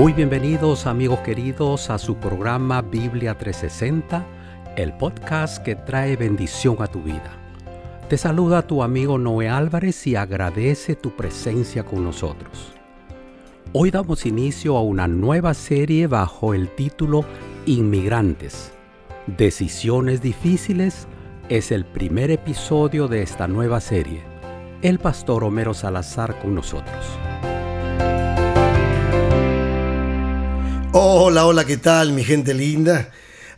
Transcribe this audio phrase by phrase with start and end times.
[0.00, 4.24] Muy bienvenidos amigos queridos a su programa Biblia 360,
[4.74, 7.36] el podcast que trae bendición a tu vida.
[8.08, 12.72] Te saluda tu amigo Noé Álvarez y agradece tu presencia con nosotros.
[13.74, 17.26] Hoy damos inicio a una nueva serie bajo el título
[17.66, 18.72] Inmigrantes.
[19.26, 21.08] Decisiones difíciles
[21.50, 24.22] es el primer episodio de esta nueva serie.
[24.80, 27.04] El pastor Homero Salazar con nosotros.
[30.92, 33.12] Hola, hola, ¿qué tal mi gente linda?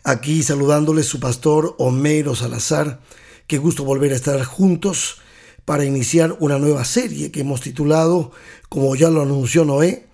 [0.05, 3.01] Aquí saludándoles su pastor Homero Salazar.
[3.47, 5.17] Qué gusto volver a estar juntos
[5.65, 8.33] para iniciar una nueva serie que hemos titulado,
[8.69, 10.09] como ya lo anunció Noé,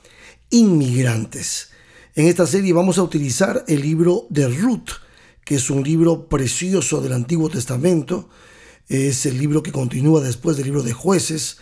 [0.51, 1.71] Inmigrantes.
[2.15, 4.91] En esta serie vamos a utilizar el libro de Ruth,
[5.45, 8.29] que es un libro precioso del Antiguo Testamento.
[8.87, 11.59] Es el libro que continúa después del libro de jueces.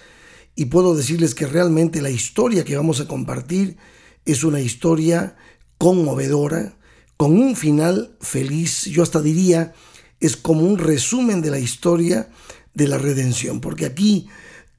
[0.54, 3.78] Y puedo decirles que realmente la historia que vamos a compartir
[4.26, 5.36] es una historia
[5.78, 6.76] conmovedora,
[7.16, 9.72] con un final feliz, yo hasta diría,
[10.20, 12.28] es como un resumen de la historia
[12.74, 14.28] de la redención, porque aquí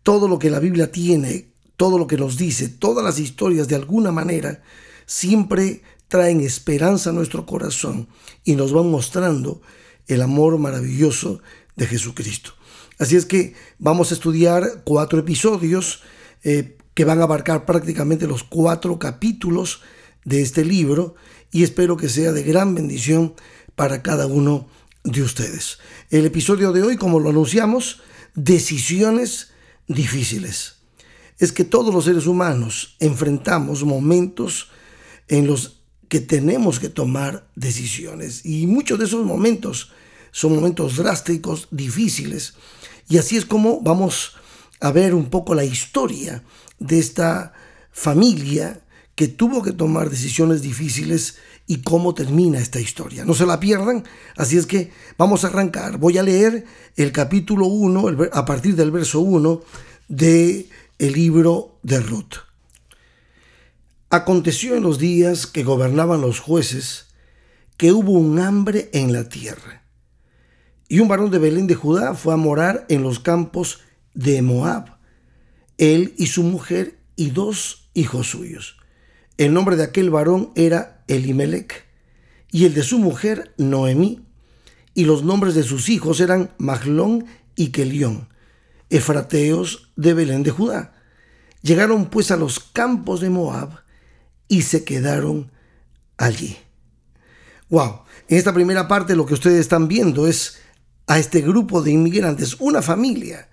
[0.04, 3.76] todo lo que la Biblia tiene, todo lo que nos dice, todas las historias de
[3.76, 4.62] alguna manera,
[5.06, 8.08] siempre traen esperanza a nuestro corazón
[8.44, 9.61] y nos van mostrando
[10.08, 11.42] el amor maravilloso
[11.76, 12.52] de Jesucristo.
[13.00, 16.02] Así es que vamos a estudiar cuatro episodios
[16.44, 19.81] eh, que van a abarcar prácticamente los cuatro capítulos
[20.26, 21.14] de este libro
[21.52, 23.36] y espero que sea de gran bendición
[23.76, 24.67] para cada uno
[25.04, 25.78] de ustedes.
[26.09, 28.02] El episodio de hoy, como lo anunciamos,
[28.34, 29.50] decisiones
[29.88, 30.78] difíciles.
[31.38, 34.72] Es que todos los seres humanos enfrentamos momentos
[35.28, 39.92] en los que tenemos que tomar decisiones y muchos de esos momentos
[40.32, 42.56] son momentos drásticos, difíciles.
[43.08, 44.32] Y así es como vamos
[44.80, 46.44] a ver un poco la historia
[46.80, 47.53] de esta
[47.92, 48.81] familia
[49.16, 53.26] que tuvo que tomar decisiones difíciles y cómo termina esta historia.
[53.26, 54.04] No se la pierdan,
[54.36, 55.98] así es que vamos a arrancar.
[55.98, 56.65] Voy a leer
[56.95, 59.61] el capítulo 1, a partir del verso 1
[60.08, 62.36] de el libro de Ruth.
[64.09, 67.08] Aconteció en los días que gobernaban los jueces
[67.76, 69.83] que hubo un hambre en la tierra.
[70.88, 73.82] Y un varón de Belén de Judá fue a morar en los campos
[74.17, 74.98] de Moab,
[75.78, 78.78] él y su mujer y dos hijos suyos.
[79.38, 81.86] El nombre de aquel varón era Elimelech
[82.52, 84.26] y el de su mujer Noemí,
[84.95, 88.30] y los nombres de sus hijos eran Maglón y Kelión,
[88.89, 90.95] efrateos de Belén de Judá.
[91.61, 93.83] Llegaron pues a los campos de Moab
[94.48, 95.52] y se quedaron
[96.17, 96.58] allí.
[97.70, 100.58] Wow, en esta primera parte lo que ustedes están viendo es
[101.06, 103.50] a este grupo de inmigrantes, una familia,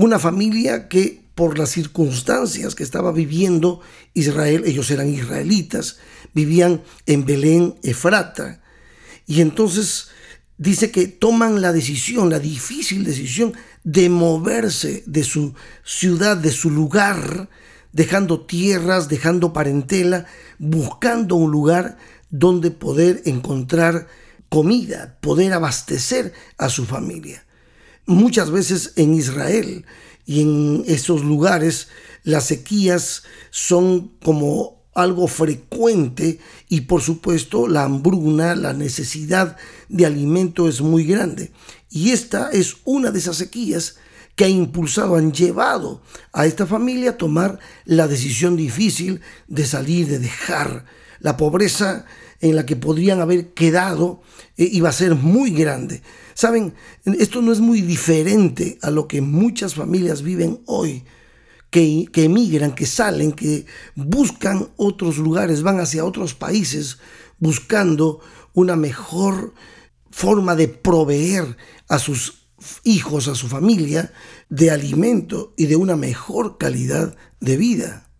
[0.00, 3.82] una familia que por las circunstancias que estaba viviendo
[4.14, 5.98] Israel, ellos eran israelitas,
[6.32, 8.62] vivían en Belén, Efrata,
[9.26, 10.08] y entonces
[10.56, 13.52] dice que toman la decisión, la difícil decisión
[13.84, 17.50] de moverse de su ciudad, de su lugar,
[17.92, 20.24] dejando tierras, dejando parentela,
[20.58, 21.98] buscando un lugar
[22.30, 24.08] donde poder encontrar
[24.48, 27.44] comida, poder abastecer a su familia.
[28.10, 29.86] Muchas veces en Israel
[30.26, 31.86] y en esos lugares
[32.24, 33.22] las sequías
[33.52, 39.56] son como algo frecuente y por supuesto la hambruna, la necesidad
[39.88, 41.52] de alimento es muy grande.
[41.88, 43.98] Y esta es una de esas sequías
[44.34, 50.08] que ha impulsado, han llevado a esta familia a tomar la decisión difícil de salir,
[50.08, 50.84] de dejar
[51.20, 52.06] la pobreza
[52.40, 54.22] en la que podrían haber quedado
[54.56, 56.02] eh, iba a ser muy grande.
[56.34, 56.74] Saben,
[57.04, 61.04] esto no es muy diferente a lo que muchas familias viven hoy,
[61.70, 66.98] que, que emigran, que salen, que buscan otros lugares, van hacia otros países
[67.38, 68.20] buscando
[68.52, 69.54] una mejor
[70.10, 71.56] forma de proveer
[71.88, 72.40] a sus
[72.84, 74.12] hijos, a su familia,
[74.48, 78.10] de alimento y de una mejor calidad de vida.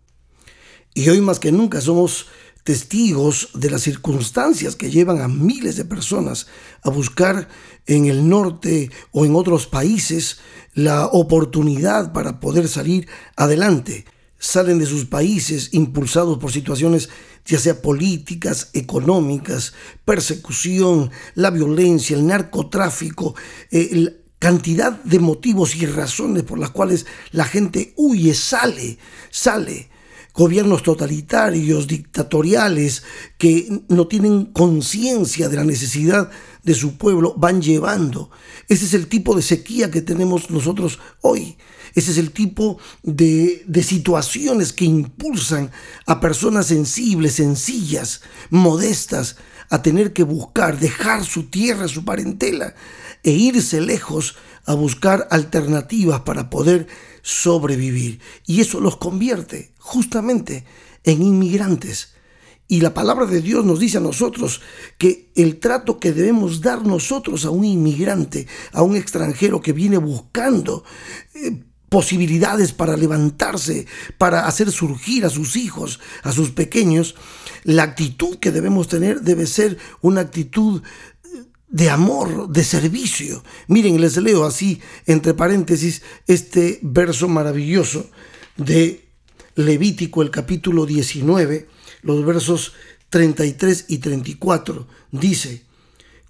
[0.94, 2.26] Y hoy más que nunca somos
[2.70, 6.46] testigos de las circunstancias que llevan a miles de personas
[6.84, 7.48] a buscar
[7.84, 10.38] en el norte o en otros países
[10.74, 14.04] la oportunidad para poder salir adelante.
[14.38, 17.08] Salen de sus países impulsados por situaciones
[17.44, 19.72] ya sea políticas, económicas,
[20.04, 23.34] persecución, la violencia, el narcotráfico,
[23.72, 28.96] eh, cantidad de motivos y razones por las cuales la gente huye, sale,
[29.28, 29.89] sale
[30.32, 33.02] gobiernos totalitarios, dictatoriales,
[33.38, 36.30] que no tienen conciencia de la necesidad
[36.62, 38.30] de su pueblo van llevando.
[38.68, 41.56] Ese es el tipo de sequía que tenemos nosotros hoy.
[41.94, 45.72] Ese es el tipo de, de, situaciones que impulsan
[46.06, 49.36] a personas sensibles, sencillas, modestas,
[49.70, 52.74] a tener que buscar, dejar su tierra, su parentela,
[53.22, 54.36] e irse lejos
[54.66, 56.86] a buscar alternativas para poder
[57.22, 58.20] sobrevivir.
[58.46, 60.64] Y eso los convierte justamente
[61.04, 62.14] en inmigrantes.
[62.68, 64.60] Y la palabra de Dios nos dice a nosotros
[64.96, 69.98] que el trato que debemos dar nosotros a un inmigrante, a un extranjero que viene
[69.98, 70.84] buscando
[71.34, 77.16] eh, posibilidades para levantarse, para hacer surgir a sus hijos, a sus pequeños,
[77.64, 80.82] la actitud que debemos tener debe ser una actitud
[81.70, 83.44] de amor, de servicio.
[83.68, 88.10] Miren, les leo así, entre paréntesis, este verso maravilloso
[88.56, 89.08] de
[89.54, 91.68] Levítico, el capítulo 19,
[92.02, 92.72] los versos
[93.08, 94.86] 33 y 34.
[95.12, 95.64] Dice,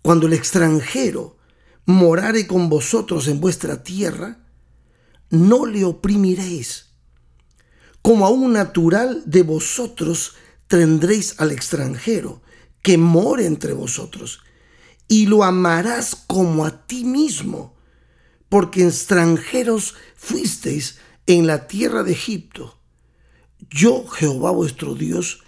[0.03, 1.39] cuando el extranjero
[1.87, 4.45] morare con vosotros en vuestra tierra,
[5.31, 6.87] no le oprimiréis.
[8.03, 10.35] Como a un natural de vosotros
[10.69, 12.43] tendréis al extranjero
[12.83, 14.41] que more entre vosotros
[15.11, 17.75] y lo amarás como a ti mismo,
[18.49, 22.79] porque extranjeros fuisteis en la tierra de Egipto.
[23.69, 25.43] Yo, Jehová vuestro Dios,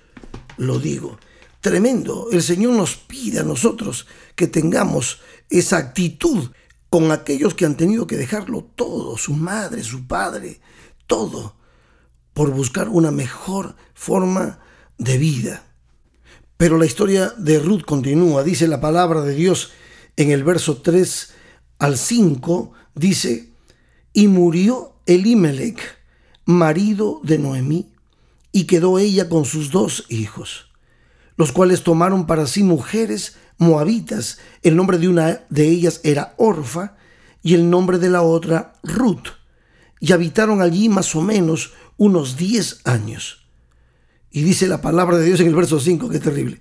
[0.56, 1.16] lo digo.
[1.60, 6.50] Tremendo, el Señor nos pide a nosotros que tengamos esa actitud
[6.90, 10.60] con aquellos que han tenido que dejarlo todo, su madre, su padre,
[11.06, 11.54] todo,
[12.32, 14.58] por buscar una mejor forma
[14.98, 15.71] de vida.
[16.62, 19.72] Pero la historia de Ruth continúa, dice la palabra de Dios
[20.14, 21.34] en el verso 3
[21.80, 23.48] al 5, dice,
[24.12, 25.80] y murió Elimelech,
[26.44, 27.90] marido de Noemí,
[28.52, 30.70] y quedó ella con sus dos hijos,
[31.36, 34.38] los cuales tomaron para sí mujeres moabitas.
[34.62, 36.94] El nombre de una de ellas era Orfa
[37.42, 39.30] y el nombre de la otra Ruth,
[39.98, 43.41] y habitaron allí más o menos unos diez años.
[44.32, 46.58] Y dice la palabra de Dios en el verso 5, que terrible.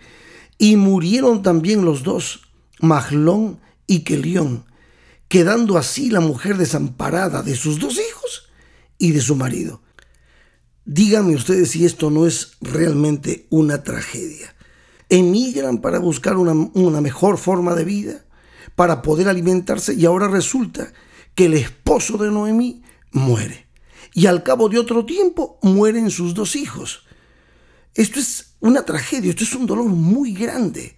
[0.58, 2.42] Y murieron también los dos,
[2.82, 4.66] Maglón y Kelión,
[5.30, 8.50] quedando así la mujer desamparada de sus dos hijos
[8.98, 9.82] y de su marido.
[10.84, 14.54] Díganme ustedes si esto no es realmente una tragedia.
[15.08, 18.26] Emigran para buscar una, una mejor forma de vida,
[18.76, 20.92] para poder alimentarse y ahora resulta
[21.36, 23.68] que el esposo de Noemí muere.
[24.14, 27.06] Y al cabo de otro tiempo mueren sus dos hijos.
[27.94, 30.96] Esto es una tragedia, esto es un dolor muy grande.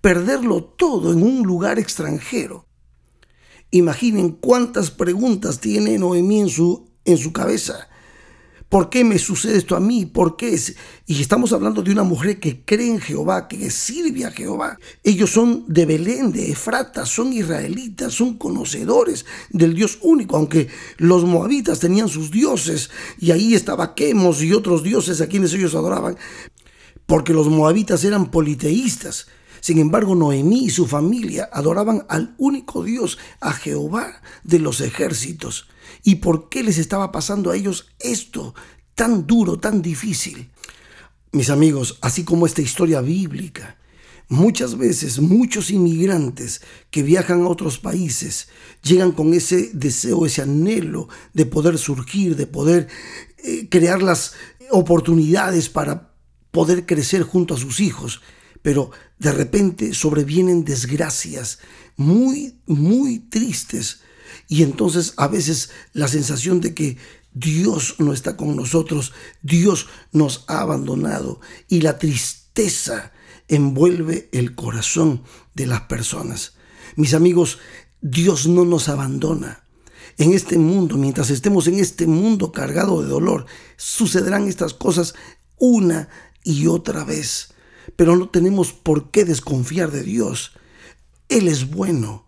[0.00, 2.66] Perderlo todo en un lugar extranjero.
[3.70, 7.88] Imaginen cuántas preguntas tiene Noemí en su, en su cabeza.
[8.68, 10.06] ¿Por qué me sucede esto a mí?
[10.06, 10.58] ¿Por qué?
[11.06, 14.76] Y estamos hablando de una mujer que cree en Jehová, que sirve a Jehová.
[15.04, 21.24] Ellos son de Belén, de Efrata, son israelitas, son conocedores del Dios único, aunque los
[21.24, 22.90] moabitas tenían sus dioses
[23.20, 26.16] y ahí estaba Quemos y otros dioses a quienes ellos adoraban,
[27.06, 29.28] porque los moabitas eran politeístas.
[29.66, 35.66] Sin embargo, Noemí y su familia adoraban al único Dios, a Jehová de los ejércitos
[36.04, 38.54] y por qué les estaba pasando a ellos esto
[38.94, 40.50] tan duro, tan difícil.
[41.32, 43.76] Mis amigos, así como esta historia bíblica,
[44.28, 48.46] muchas veces muchos inmigrantes que viajan a otros países
[48.84, 52.86] llegan con ese deseo, ese anhelo de poder surgir, de poder
[53.38, 54.34] eh, crear las
[54.70, 56.12] oportunidades para
[56.52, 58.22] poder crecer junto a sus hijos,
[58.62, 61.58] pero de repente sobrevienen desgracias
[61.96, 64.00] muy, muy tristes
[64.48, 66.98] y entonces a veces la sensación de que
[67.32, 73.12] Dios no está con nosotros, Dios nos ha abandonado y la tristeza
[73.48, 75.22] envuelve el corazón
[75.54, 76.54] de las personas.
[76.96, 77.58] Mis amigos,
[78.00, 79.62] Dios no nos abandona.
[80.18, 83.44] En este mundo, mientras estemos en este mundo cargado de dolor,
[83.76, 85.14] sucederán estas cosas
[85.58, 86.08] una
[86.42, 87.50] y otra vez.
[87.96, 90.52] Pero no tenemos por qué desconfiar de Dios.
[91.28, 92.26] Él es bueno.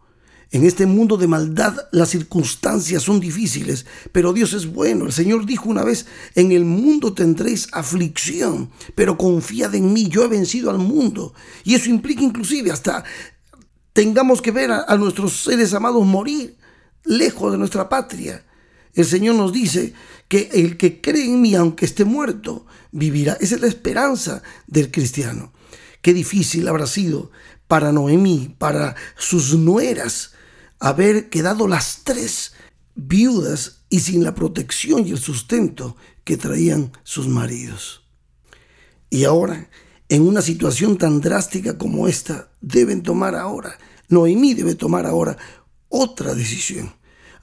[0.51, 5.05] En este mundo de maldad las circunstancias son difíciles, pero Dios es bueno.
[5.05, 10.25] El Señor dijo una vez, en el mundo tendréis aflicción, pero confiad en mí, yo
[10.25, 11.35] he vencido al mundo.
[11.65, 13.05] Y eso implica inclusive hasta
[13.93, 16.57] tengamos que ver a, nuestros seres amados morir
[17.05, 18.43] lejos de nuestra patria.
[18.95, 19.93] El Señor nos dice
[20.29, 23.37] que el que cree en mí, aunque esté muerto, vivirá.
[23.39, 25.53] Esa es la esperanza del cristiano.
[26.03, 27.31] Qué difícil habrá sido
[27.67, 30.33] para Noemí, para sus nueras,
[30.79, 32.53] haber quedado las tres
[32.95, 38.03] viudas y sin la protección y el sustento que traían sus maridos.
[39.11, 39.71] Y ahora,
[40.09, 43.79] en una situación tan drástica como esta, deben tomar ahora
[44.09, 45.37] Noemí debe tomar ahora
[45.89, 46.95] otra decisión.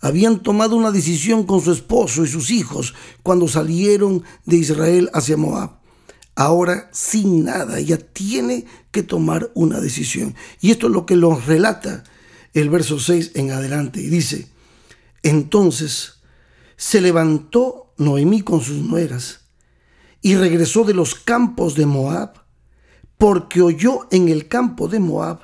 [0.02, 2.94] Habían tomado una decisión con su esposo y sus hijos
[3.24, 5.80] cuando salieron de Israel hacia Moab.
[6.36, 10.36] Ahora, sin nada, ella tiene que tomar una decisión.
[10.60, 12.04] Y esto es lo que nos relata
[12.54, 14.01] el verso 6 en adelante.
[14.01, 14.50] Y dice,
[15.24, 16.15] entonces
[16.75, 19.42] se levantó Noemí con sus nueras
[20.22, 22.44] y regresó de los campos de Moab,
[23.18, 25.39] porque oyó en el campo de Moab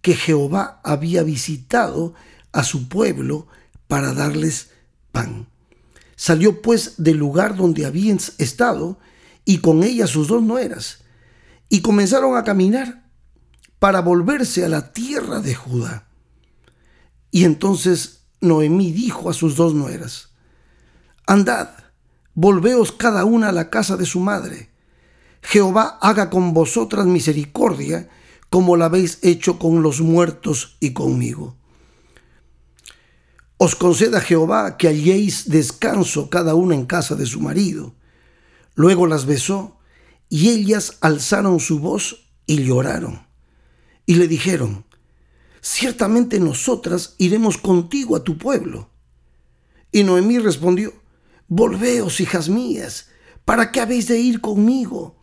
[0.00, 2.14] que Jehová había visitado
[2.52, 3.46] a su pueblo
[3.88, 4.70] para darles
[5.12, 5.48] pan.
[6.16, 8.98] Salió pues del lugar donde habían estado
[9.44, 11.04] y con ella sus dos nueras,
[11.68, 13.10] y comenzaron a caminar
[13.78, 16.08] para volverse a la tierra de Judá.
[17.30, 20.30] Y entonces Noemí dijo a sus dos nueras,
[21.26, 21.68] Andad,
[22.34, 24.70] volveos cada una a la casa de su madre.
[25.42, 28.08] Jehová haga con vosotras misericordia,
[28.50, 31.56] como la habéis hecho con los muertos y conmigo.
[33.56, 37.94] Os conceda Jehová que halléis descanso cada una en casa de su marido.
[38.80, 39.76] Luego las besó,
[40.30, 43.26] y ellas alzaron su voz y lloraron.
[44.06, 44.86] Y le dijeron,
[45.60, 48.88] ciertamente nosotras iremos contigo a tu pueblo.
[49.92, 50.94] Y Noemí respondió,
[51.46, 53.10] Volveos, hijas mías,
[53.44, 55.22] ¿para qué habéis de ir conmigo?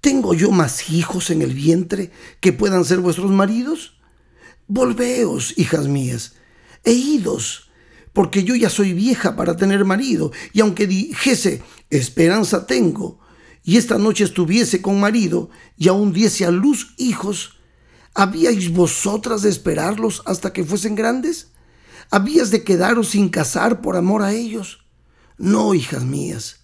[0.00, 3.98] ¿Tengo yo más hijos en el vientre que puedan ser vuestros maridos?
[4.68, 6.34] Volveos, hijas mías,
[6.84, 7.63] e idos,
[8.14, 13.20] porque yo ya soy vieja para tener marido, y aunque dijese, esperanza tengo,
[13.62, 17.58] y esta noche estuviese con marido, y aún diese a luz hijos,
[18.14, 21.52] ¿habíais vosotras de esperarlos hasta que fuesen grandes?
[22.10, 24.86] ¿Habías de quedaros sin casar por amor a ellos?
[25.36, 26.60] No, hijas mías,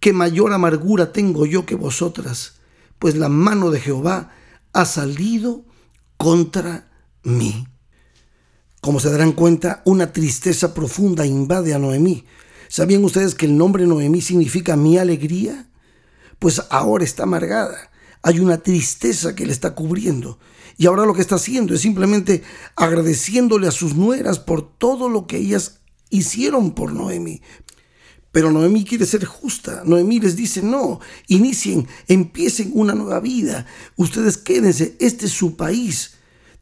[0.00, 2.56] que mayor amargura tengo yo que vosotras
[2.98, 4.32] pues la mano de Jehová
[4.72, 5.64] ha salido
[6.16, 6.90] contra
[7.22, 7.66] mí.
[8.86, 12.24] Como se darán cuenta, una tristeza profunda invade a Noemí.
[12.68, 15.68] ¿Sabían ustedes que el nombre Noemí significa mi alegría?
[16.38, 17.90] Pues ahora está amargada.
[18.22, 20.38] Hay una tristeza que le está cubriendo.
[20.76, 22.44] Y ahora lo que está haciendo es simplemente
[22.76, 27.42] agradeciéndole a sus nueras por todo lo que ellas hicieron por Noemí,
[28.30, 29.82] pero Noemí quiere ser justa.
[29.84, 33.66] Noemí les dice, no, inicien, empiecen una nueva vida.
[33.96, 36.12] Ustedes quédense, este es su país.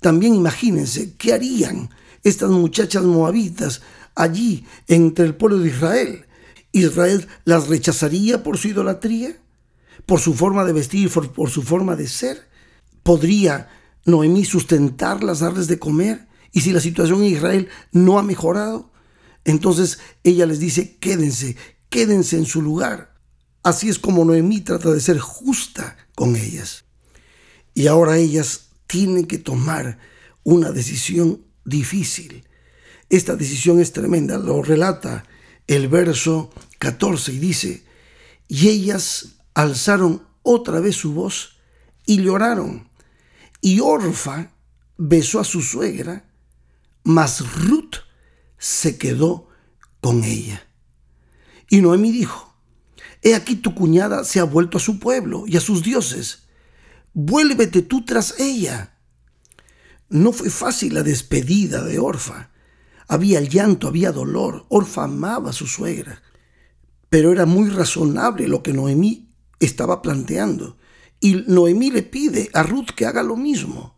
[0.00, 1.90] También imagínense, ¿qué harían
[2.25, 3.83] estas muchachas moabitas
[4.14, 6.26] allí entre el pueblo de Israel?
[6.73, 9.37] ¿Israel las rechazaría por su idolatría?
[10.07, 12.49] ¿Por su forma de vestir, por, por su forma de ser?
[13.02, 13.69] ¿Podría
[14.04, 16.26] Noemí sustentarlas, darles de comer?
[16.52, 18.90] ¿Y si la situación en Israel no ha mejorado?
[19.45, 21.57] Entonces ella les dice, quédense,
[21.88, 23.14] quédense en su lugar.
[23.62, 26.85] Así es como Noemí trata de ser justa con ellas.
[27.73, 29.99] Y ahora ellas tienen que tomar
[30.43, 32.44] una decisión difícil.
[33.09, 35.25] Esta decisión es tremenda, lo relata
[35.66, 37.85] el verso 14 y dice,
[38.49, 41.56] y ellas alzaron otra vez su voz
[42.06, 42.88] y lloraron.
[43.61, 44.50] Y Orfa
[44.97, 46.28] besó a su suegra,
[47.02, 47.97] mas Ruth
[48.59, 49.49] se quedó
[50.00, 50.66] con ella.
[51.71, 52.54] Y Noemí dijo,
[53.23, 56.42] He aquí tu cuñada se ha vuelto a su pueblo y a sus dioses.
[57.14, 58.94] Vuélvete tú tras ella.
[60.08, 62.50] No fue fácil la despedida de Orfa.
[63.08, 64.66] Había llanto, había dolor.
[64.68, 66.23] Orfa amaba a su suegra.
[67.08, 69.30] Pero era muy razonable lo que Noemí
[69.61, 70.76] estaba planteando.
[71.20, 73.96] Y Noemí le pide a Ruth que haga lo mismo.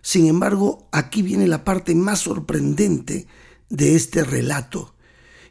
[0.00, 3.26] Sin embargo, aquí viene la parte más sorprendente
[3.68, 4.94] de este relato.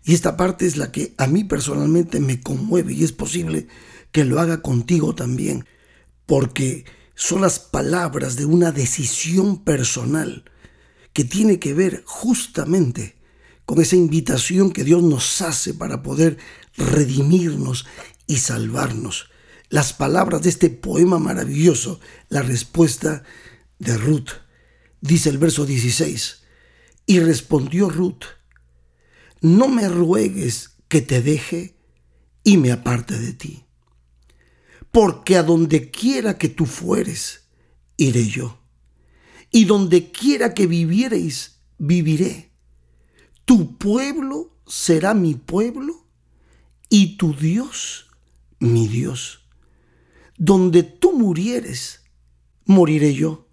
[0.03, 3.67] Y esta parte es la que a mí personalmente me conmueve y es posible
[4.11, 5.65] que lo haga contigo también,
[6.25, 10.45] porque son las palabras de una decisión personal
[11.13, 13.15] que tiene que ver justamente
[13.65, 16.37] con esa invitación que Dios nos hace para poder
[16.75, 17.85] redimirnos
[18.27, 19.29] y salvarnos.
[19.69, 21.99] Las palabras de este poema maravilloso,
[22.29, 23.23] la respuesta
[23.79, 24.29] de Ruth.
[24.99, 26.43] Dice el verso 16,
[27.05, 28.25] y respondió Ruth,
[29.41, 31.77] no me ruegues que te deje
[32.43, 33.65] y me aparte de ti,
[34.91, 37.47] porque a donde quiera que tú fueres,
[37.97, 38.59] iré yo,
[39.51, 42.51] y donde quiera que viviereis, viviré.
[43.45, 46.05] Tu pueblo será mi pueblo
[46.89, 48.07] y tu Dios
[48.59, 49.41] mi Dios.
[50.37, 52.01] Donde tú murieres,
[52.65, 53.47] moriré yo,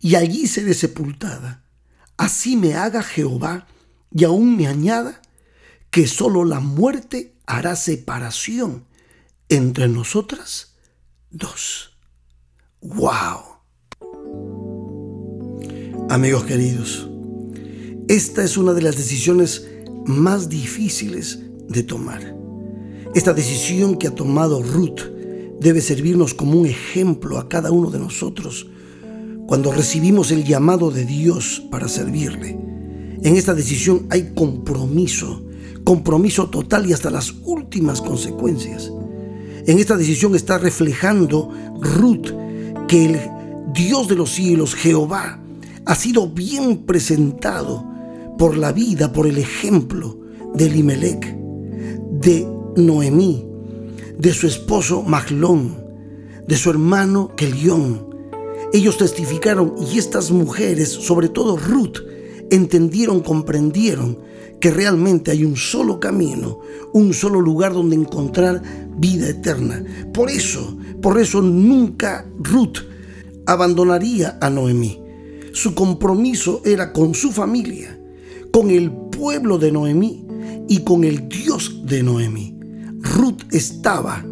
[0.00, 1.66] y allí seré sepultada
[2.16, 3.66] así me haga Jehová
[4.12, 5.20] y aún me añada
[5.90, 8.86] que solo la muerte hará separación
[9.48, 10.75] entre nosotras
[11.36, 11.90] dos.
[12.80, 13.56] ¡Wow!
[16.08, 17.08] Amigos queridos,
[18.08, 19.68] esta es una de las decisiones
[20.06, 22.36] más difíciles de tomar.
[23.14, 25.00] Esta decisión que ha tomado Ruth
[25.60, 28.68] debe servirnos como un ejemplo a cada uno de nosotros
[29.46, 32.50] cuando recibimos el llamado de Dios para servirle.
[33.22, 35.44] En esta decisión hay compromiso,
[35.84, 38.90] compromiso total y hasta las últimas consecuencias.
[39.66, 42.28] En esta decisión está reflejando Ruth
[42.86, 43.20] que el
[43.74, 45.40] Dios de los cielos, Jehová,
[45.84, 47.84] ha sido bien presentado
[48.38, 50.18] por la vida, por el ejemplo
[50.54, 52.46] de Limelec, de
[52.76, 53.44] Noemí,
[54.16, 55.76] de su esposo Maglón,
[56.46, 58.06] de su hermano Kelión.
[58.72, 61.98] Ellos testificaron y estas mujeres, sobre todo Ruth,
[62.50, 64.18] entendieron, comprendieron
[64.60, 66.58] que realmente hay un solo camino,
[66.92, 68.62] un solo lugar donde encontrar
[68.96, 69.84] vida eterna.
[70.12, 72.78] Por eso, por eso nunca Ruth
[73.46, 75.00] abandonaría a Noemí.
[75.52, 77.98] Su compromiso era con su familia,
[78.50, 80.26] con el pueblo de Noemí
[80.68, 82.58] y con el Dios de Noemí.
[83.00, 84.24] Ruth estaba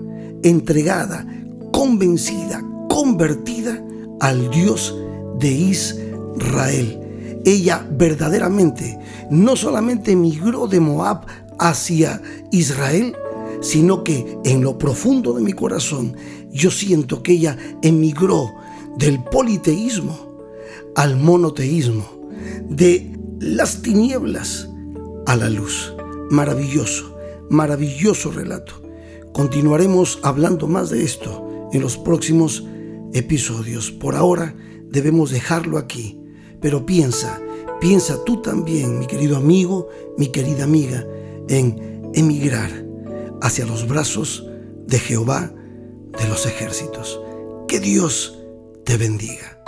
[0.43, 1.27] entregada,
[1.73, 3.83] convencida, convertida
[4.21, 4.95] al Dios
[5.39, 7.01] de Israel.
[7.45, 8.99] Ella verdaderamente
[9.31, 11.27] no solamente emigró de Moab
[11.59, 13.15] hacia Israel,
[13.61, 16.17] sino que en lo profundo de mi corazón
[16.51, 18.55] yo siento que ella emigró
[18.99, 20.35] del politeísmo
[20.95, 22.05] al monoteísmo,
[22.69, 24.69] de las tinieblas
[25.27, 25.95] a la luz.
[26.31, 27.17] Maravilloso,
[27.51, 28.83] maravilloso relato.
[29.33, 32.65] Continuaremos hablando más de esto en los próximos
[33.13, 33.91] episodios.
[33.91, 34.55] Por ahora
[34.89, 36.21] debemos dejarlo aquí,
[36.61, 37.41] pero piensa,
[37.85, 41.05] piensa tú también, mi querido amigo, mi querida amiga,
[41.51, 42.71] en emigrar
[43.43, 44.49] hacia los brazos
[44.87, 45.53] de Jehová
[46.19, 47.21] de los ejércitos.
[47.69, 48.43] Que Dios
[48.87, 49.61] te bendiga.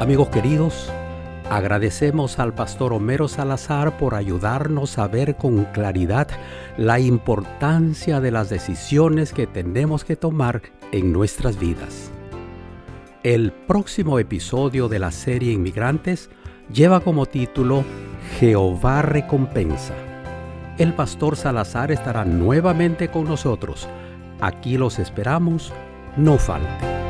[0.00, 0.90] Amigos queridos,
[1.50, 6.26] agradecemos al pastor Homero Salazar por ayudarnos a ver con claridad
[6.76, 12.10] la importancia de las decisiones que tenemos que tomar en nuestras vidas.
[13.22, 16.30] El próximo episodio de la serie Inmigrantes
[16.72, 17.84] lleva como título
[18.38, 19.94] Jehová recompensa
[20.80, 23.86] el pastor Salazar estará nuevamente con nosotros.
[24.40, 25.74] Aquí los esperamos,
[26.16, 27.09] no falte.